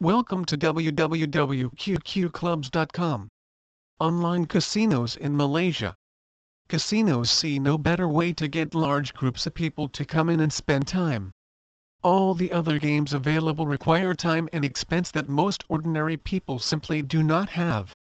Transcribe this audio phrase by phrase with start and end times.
[0.00, 3.28] Welcome to www.qqclubs.com.
[3.98, 5.96] Online casinos in Malaysia.
[6.68, 10.52] Casinos see no better way to get large groups of people to come in and
[10.52, 11.32] spend time.
[12.04, 17.24] All the other games available require time and expense that most ordinary people simply do
[17.24, 17.92] not have.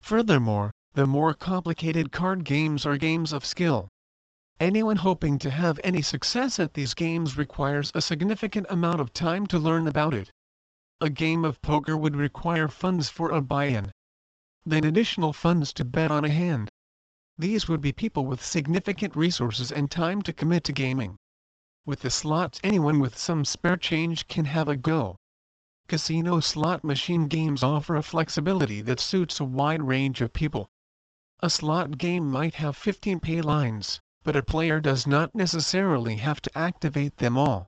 [0.00, 3.88] Furthermore, the more complicated card games are games of skill.
[4.58, 9.46] Anyone hoping to have any success at these games requires a significant amount of time
[9.48, 10.30] to learn about it.
[10.98, 13.92] A game of poker would require funds for a buy-in.
[14.64, 16.70] Then additional funds to bet on a hand.
[17.36, 21.16] These would be people with significant resources and time to commit to gaming.
[21.84, 25.16] With the slots anyone with some spare change can have a go.
[25.86, 30.66] Casino slot machine games offer a flexibility that suits a wide range of people.
[31.40, 36.40] A slot game might have 15 pay lines, but a player does not necessarily have
[36.40, 37.66] to activate them all.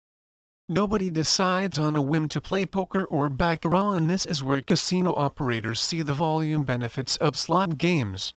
[0.70, 5.14] Nobody decides on a whim to play poker or baccarat and this is where casino
[5.14, 8.34] operators see the volume benefits of slot games.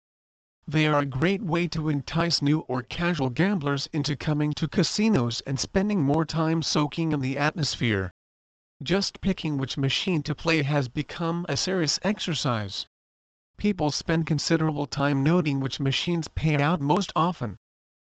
[0.67, 5.41] They are a great way to entice new or casual gamblers into coming to casinos
[5.47, 8.13] and spending more time soaking in the atmosphere.
[8.83, 12.87] Just picking which machine to play has become a serious exercise.
[13.57, 17.57] People spend considerable time noting which machines pay out most often.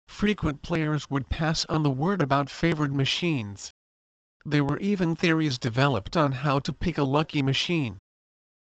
[0.09, 3.73] Frequent players would pass on the word about favored machines.
[4.47, 7.99] There were even theories developed on how to pick a lucky machine.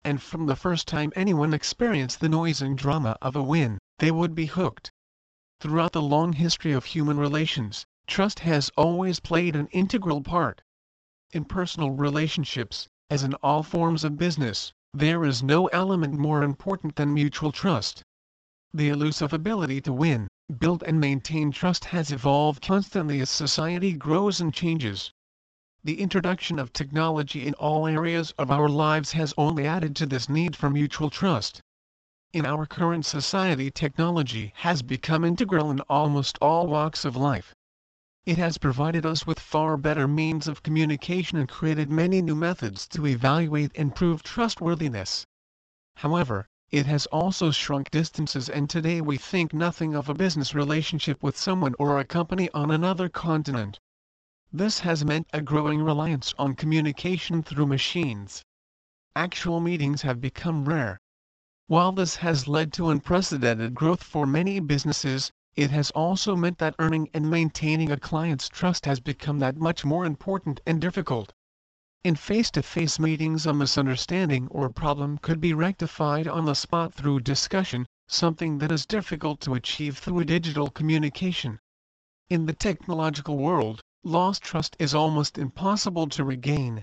[0.05, 4.09] And from the first time anyone experienced the noise and drama of a win, they
[4.09, 4.89] would be hooked.
[5.59, 10.61] Throughout the long history of human relations, trust has always played an integral part.
[11.33, 16.95] In personal relationships, as in all forms of business, there is no element more important
[16.95, 18.01] than mutual trust.
[18.73, 24.39] The elusive ability to win, build and maintain trust has evolved constantly as society grows
[24.39, 25.11] and changes
[25.85, 30.27] the introduction of technology in all areas of our lives has only added to this
[30.27, 31.61] need for mutual trust.
[32.33, 37.53] In our current society technology has become integral in almost all walks of life.
[38.25, 42.87] It has provided us with far better means of communication and created many new methods
[42.87, 45.23] to evaluate and prove trustworthiness.
[45.97, 51.21] However, it has also shrunk distances and today we think nothing of a business relationship
[51.21, 53.79] with someone or a company on another continent.
[54.57, 58.41] This has meant a growing reliance on communication through machines.
[59.13, 61.01] Actual meetings have become rare.
[61.67, 66.73] While this has led to unprecedented growth for many businesses, it has also meant that
[66.79, 71.33] earning and maintaining a client's trust has become that much more important and difficult.
[72.05, 77.19] In face-to-face -face meetings a misunderstanding or problem could be rectified on the spot through
[77.19, 81.59] discussion, something that is difficult to achieve through digital communication.
[82.29, 86.79] In the technological world, lost trust is almost impossible to regain.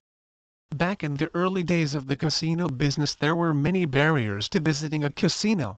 [0.71, 5.05] Back in the early days of the casino business there were many barriers to visiting
[5.05, 5.77] a casino.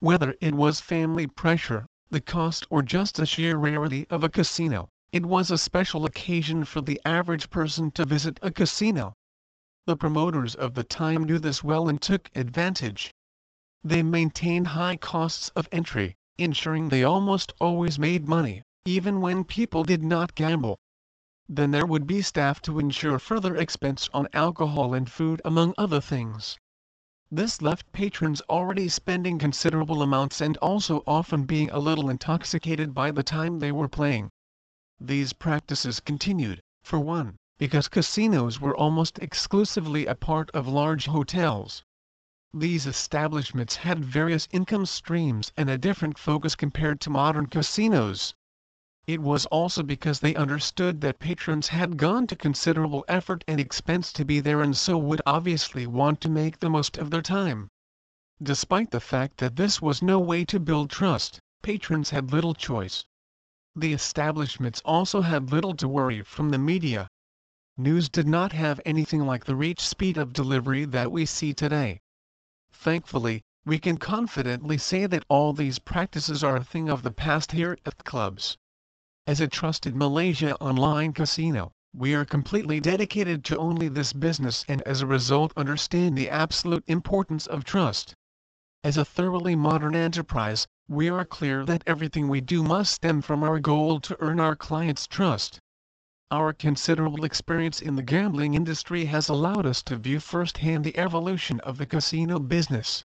[0.00, 4.90] Whether it was family pressure, the cost or just the sheer rarity of a casino,
[5.12, 9.14] it was a special occasion for the average person to visit a casino.
[9.86, 13.14] The promoters of the time knew this well and took advantage.
[13.82, 19.82] They maintained high costs of entry, ensuring they almost always made money even when people
[19.82, 20.78] did not gamble.
[21.48, 26.00] Then there would be staff to ensure further expense on alcohol and food among other
[26.00, 26.56] things.
[27.28, 33.10] This left patrons already spending considerable amounts and also often being a little intoxicated by
[33.10, 34.30] the time they were playing.
[35.00, 41.82] These practices continued, for one, because casinos were almost exclusively a part of large hotels.
[42.54, 48.34] These establishments had various income streams and a different focus compared to modern casinos.
[49.06, 54.12] It was also because they understood that patrons had gone to considerable effort and expense
[54.14, 57.68] to be there and so would obviously want to make the most of their time.
[58.42, 63.04] Despite the fact that this was no way to build trust, patrons had little choice.
[63.76, 67.06] The establishments also had little to worry from the media.
[67.76, 72.00] News did not have anything like the reach speed of delivery that we see today.
[72.72, 77.52] Thankfully, we can confidently say that all these practices are a thing of the past
[77.52, 78.58] here at clubs.
[79.28, 84.82] As a trusted Malaysia online casino, we are completely dedicated to only this business and
[84.82, 88.14] as a result understand the absolute importance of trust.
[88.84, 93.42] As a thoroughly modern enterprise, we are clear that everything we do must stem from
[93.42, 95.58] our goal to earn our clients' trust.
[96.30, 101.58] Our considerable experience in the gambling industry has allowed us to view firsthand the evolution
[101.62, 103.04] of the casino business.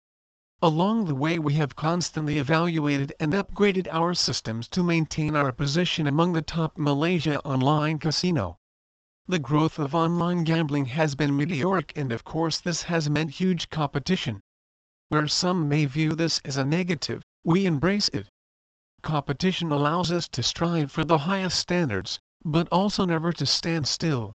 [0.62, 6.06] Along the way we have constantly evaluated and upgraded our systems to maintain our position
[6.06, 8.56] among the top Malaysia online casino.
[9.26, 13.68] the growth of online gambling has been meteoric and of course this has meant huge
[13.68, 14.40] competition.
[15.08, 18.28] Where some may view this as a negative, we embrace it.
[19.02, 24.32] Competition allows us to strive for the highest standards, but also never to stand still.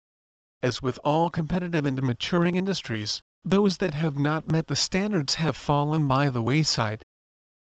[0.62, 5.54] As with all competitive and maturing industries, those that have not met the standards have
[5.54, 7.02] fallen by the wayside.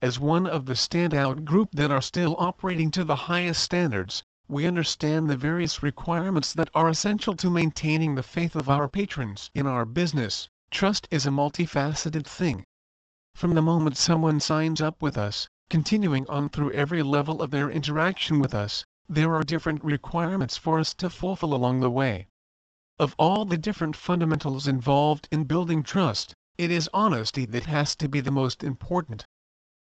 [0.04, 4.68] As one of the standout group that are still operating to the highest standards, we
[4.68, 9.66] understand the various requirements that are essential to maintaining the faith of our patrons in
[9.66, 10.48] our business.
[10.70, 12.66] Trust is a multifaceted thing.
[13.34, 17.72] From the moment someone signs up with us, continuing on through every level of their
[17.72, 22.28] interaction with us, there are different requirements for us to fulfill along the way.
[23.00, 28.08] Of all the different fundamentals involved in building trust, it is honesty that has to
[28.08, 29.26] be the most important.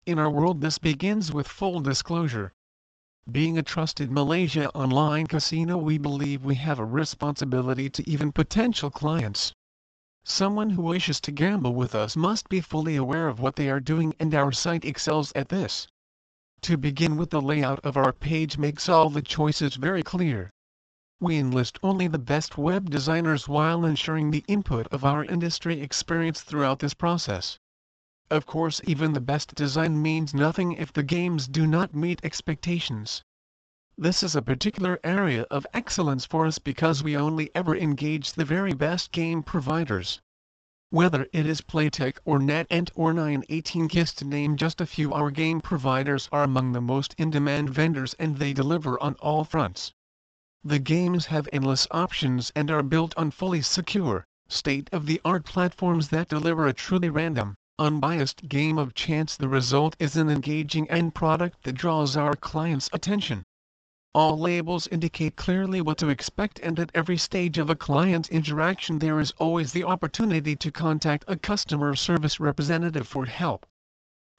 [0.06, 2.52] In our world this begins with full disclosure.
[3.28, 8.88] Being a trusted Malaysia online casino we believe we have a responsibility to even potential
[8.88, 9.52] clients.
[10.22, 13.81] Someone who wishes to gamble with us must be fully aware of what they are
[13.81, 15.88] doing and our site excels at this.
[16.60, 20.52] To begin with the layout of our page makes all the choices very clear.
[21.24, 26.40] We enlist only the best web designers while ensuring the input of our industry experience
[26.40, 27.60] throughout this process.
[28.28, 33.22] Of course even the best design means nothing if the games do not meet expectations.
[33.96, 38.44] This is a particular area of excellence for us because we only ever engage the
[38.44, 40.20] very best game providers.
[40.90, 45.60] Whether it is Playtech or NetEnt or 918Kiss to name just a few our game
[45.60, 49.92] providers are among the most in-demand vendors and they deliver on all fronts.
[50.64, 56.69] The games have endless options and are built on fully secure, state-of-the-art platforms that deliver
[56.69, 61.73] a truly random, unbiased game of chance the result is an engaging end product that
[61.73, 63.43] draws our clients' attention.
[64.14, 69.00] All labels indicate clearly what to expect and at every stage of a client's interaction
[69.00, 73.67] there is always the opportunity to contact a customer service representative for help.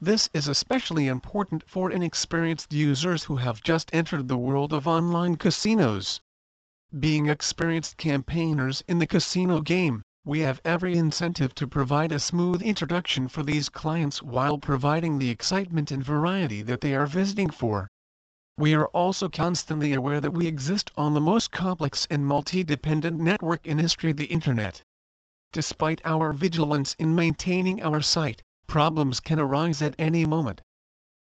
[0.06, 5.38] This is especially important for inexperienced users who have just entered the world of online
[5.38, 6.20] casinos.
[7.00, 12.62] Being experienced campaigners in the casino game, we have every incentive to provide a smooth
[12.62, 17.88] introduction for these clients while providing the excitement and variety that they are visiting for.
[18.58, 23.66] We are also constantly aware that we exist on the most complex and multi-dependent network
[23.66, 24.82] in history the Internet.
[25.54, 28.44] Despite our vigilance in maintaining our site,
[28.74, 30.60] problems can arise at any moment.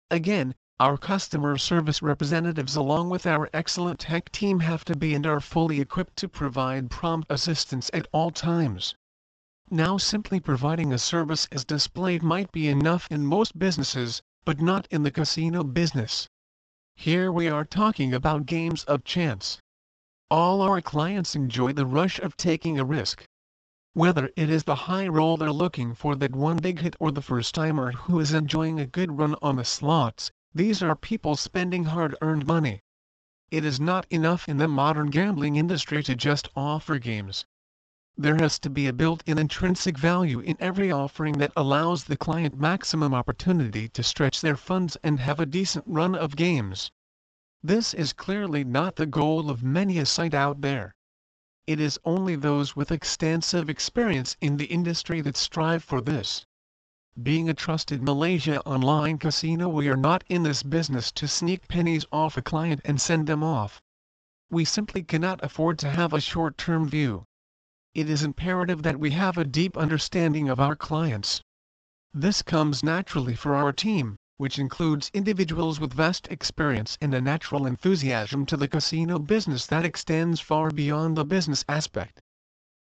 [0.10, 5.28] Again, our customer service representatives along with our excellent tech team have to be and
[5.28, 8.96] are fully equipped to provide prompt assistance at all times.
[9.70, 14.88] Now simply providing a service as displayed might be enough in most businesses, but not
[14.90, 16.30] in the casino business.
[16.96, 19.60] Here we are talking about games of chance.
[20.30, 23.26] All our clients enjoy the rush of taking a risk.
[23.94, 27.54] Whether it is the high roller looking for that one big hit or the first
[27.54, 32.16] timer who is enjoying a good run on the slots, these are people spending hard
[32.22, 32.80] earned money.
[33.50, 37.46] It is not enough in the modern gambling industry to just offer games.
[38.16, 42.58] There has to be a built-in intrinsic value in every offering that allows the client
[42.58, 46.92] maximum opportunity to stretch their funds and have a decent run of games.
[47.62, 50.96] This is clearly not the goal of many a site out there.
[51.68, 56.46] It is only those with extensive experience in the industry that strive for this.
[57.22, 62.06] Being a trusted Malaysia online casino we are not in this business to sneak pennies
[62.12, 63.82] off a client and send them off.
[64.50, 67.26] We simply cannot afford to have a short-term view
[67.94, 71.42] it is imperative that we have a deep understanding of our clients.
[72.14, 77.68] This comes naturally for our team, which includes individuals with vast experience and a natural
[77.68, 82.20] enthusiasm to the casino business that extends far beyond the business aspect.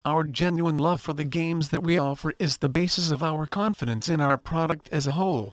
[0.04, 4.08] Our genuine love for the games that we offer is the basis of our confidence
[4.08, 5.52] in our product as a whole.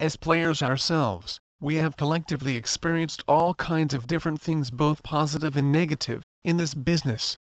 [0.00, 5.70] As players ourselves, we have collectively experienced all kinds of different things both positive and
[5.70, 7.36] negative, in this business.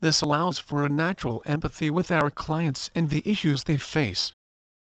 [0.00, 4.32] This allows for a natural empathy with our clients and the issues they face.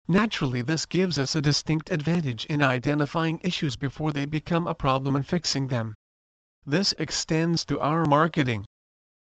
[0.07, 5.17] Naturally this gives us a distinct advantage in identifying issues before they become a problem
[5.17, 5.95] and fixing them.
[6.67, 8.67] This extends to our marketing.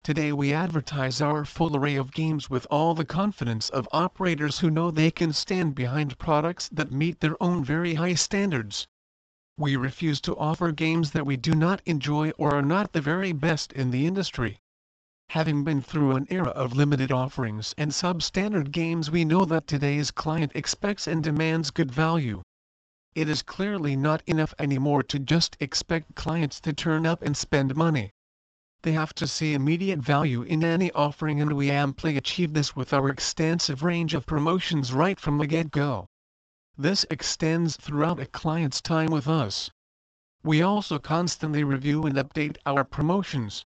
[0.03, 4.71] Today we advertise our full array of games with all the confidence of operators who
[4.71, 8.87] know they can stand behind products that meet their own very high standards.
[9.59, 13.33] We refuse to offer games that we do not enjoy or are not the very
[13.33, 14.59] best in the industry.
[15.33, 20.11] Having been through an era of limited offerings and substandard games we know that today's
[20.11, 22.43] client expects and demands good value.
[23.15, 27.75] It is clearly not enough anymore to just expect clients to turn up and spend
[27.75, 28.11] money.
[28.83, 32.93] they have to see immediate value in any offering and we amply achieve this with
[32.93, 36.05] our extensive range of promotions right from the get-go.
[36.77, 39.71] This extends throughout a client's time with us.
[40.43, 43.65] We also constantly review and update our promotions.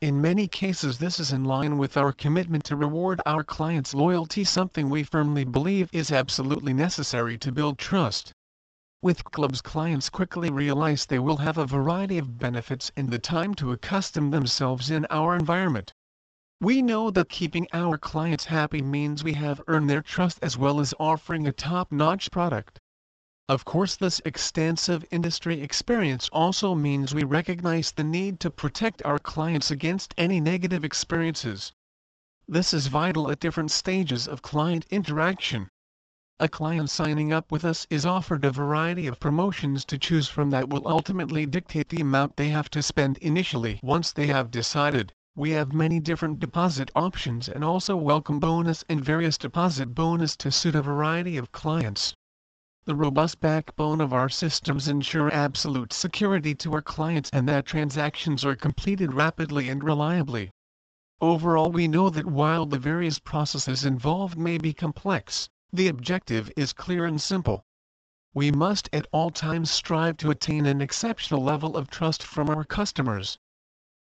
[0.00, 4.44] In many cases this is in line with our commitment to reward our clients' loyalty
[4.44, 8.32] something we firmly believe is absolutely necessary to build trust.
[9.02, 13.54] With clubs clients quickly realize they will have a variety of benefits and the time
[13.54, 15.92] to accustom themselves in our environment.
[16.60, 20.78] We know that keeping our clients happy means we have earned their trust as well
[20.78, 22.78] as offering a top-notch product.
[23.50, 29.18] Of course this extensive industry experience also means we recognize the need to protect our
[29.18, 31.72] clients against any negative experiences.
[32.46, 35.70] This is vital at different stages of client interaction.
[36.38, 40.50] A client signing up with us is offered a variety of promotions to choose from
[40.50, 45.14] that will ultimately dictate the amount they have to spend initially once they have decided.
[45.34, 50.52] We have many different deposit options and also welcome bonus and various deposit bonus to
[50.52, 52.14] suit a variety of clients.
[52.88, 58.46] The robust backbone of our systems ensure absolute security to our clients and that transactions
[58.46, 60.52] are completed rapidly and reliably.
[61.20, 66.72] Overall we know that while the various processes involved may be complex, the objective is
[66.72, 67.62] clear and simple.
[68.32, 72.64] We must at all times strive to attain an exceptional level of trust from our
[72.64, 73.38] customers.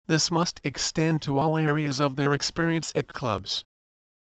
[0.05, 3.65] This must extend to all areas of their experience at clubs.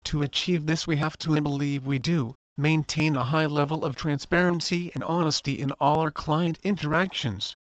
[0.05, 3.95] To achieve this we have to and believe we do, maintain a high level of
[3.95, 7.55] transparency and honesty in all our client interactions.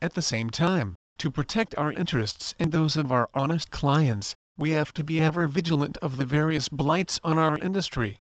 [0.00, 4.70] At the same time, to protect our interests and those of our honest clients, we
[4.70, 8.18] have to be ever vigilant of the various blights on our industry.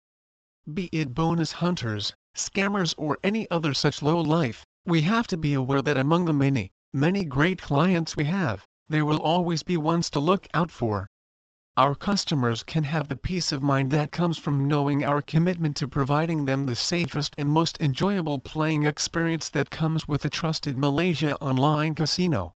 [0.73, 5.53] Be it bonus hunters, scammers or any other such low life, we have to be
[5.53, 10.09] aware that among the many, many great clients we have, there will always be ones
[10.09, 11.07] to look out for.
[11.79, 15.87] Our customers can have the peace of mind that comes from knowing our commitment to
[15.87, 21.37] providing them the safest and most enjoyable playing experience that comes with a trusted Malaysia
[21.37, 22.53] online casino.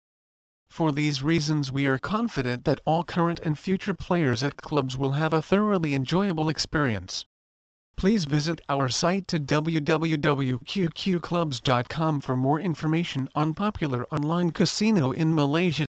[0.68, 5.12] For these reasons we are confident that all current and future players at clubs will
[5.12, 7.24] have a thoroughly enjoyable experience.
[7.96, 15.86] Please visit our site to www.qqclubs.com for more information on popular online casino in Malaysia.